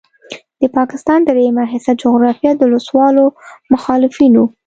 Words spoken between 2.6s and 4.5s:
وسلوالو مخالفینو